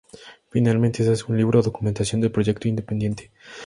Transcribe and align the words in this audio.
Finalmente, 0.49 1.03
se 1.03 1.11
hace 1.11 1.25
un 1.27 1.37
libro 1.37 1.59
o 1.59 1.61
documentación 1.61 2.21
de 2.21 2.31
proyecto 2.31 2.67
independiente. 2.67 3.29